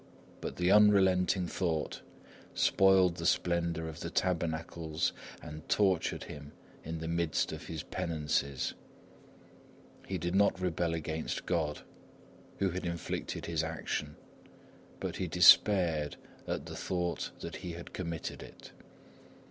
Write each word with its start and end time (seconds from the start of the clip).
But 0.41 0.55
the 0.55 0.71
unrelenting 0.71 1.45
thought 1.45 2.01
spoiled 2.55 3.17
the 3.17 3.25
splendour 3.27 3.85
of 3.87 3.99
the 3.99 4.09
tabernacles 4.09 5.13
and 5.43 5.69
tortured 5.69 6.23
him 6.23 6.53
in 6.83 6.97
the 6.97 7.07
midst 7.07 7.51
of 7.51 7.67
his 7.67 7.83
penances. 7.83 8.73
He 10.07 10.17
did 10.17 10.33
not 10.33 10.59
rebel 10.59 10.95
against 10.95 11.45
God, 11.45 11.81
who 12.57 12.71
had 12.71 12.83
inflicted 12.83 13.45
his 13.45 13.63
action, 13.63 14.15
but 14.99 15.17
he 15.17 15.27
despaired 15.27 16.15
at 16.47 16.65
the 16.65 16.75
thought 16.75 17.29
that 17.41 17.57
he 17.57 17.73
had 17.73 17.93
committed 17.93 18.41
it. 18.41 18.71